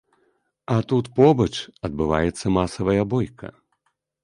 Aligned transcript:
А 0.75 0.77
тут 0.91 1.09
побач 1.19 1.51
адбываецца 1.89 2.55
масавая 2.59 3.03
бойка. 3.15 3.55